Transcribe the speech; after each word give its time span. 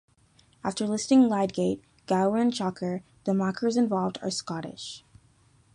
After 0.63 0.87
listing 0.87 1.29
Lydgate, 1.29 1.83
Gower 2.07 2.37
and 2.37 2.51
Chaucer, 2.51 3.03
the 3.25 3.33
makars 3.33 3.77
invoked 3.77 4.17
are 4.23 4.31
Scottish. 4.31 5.03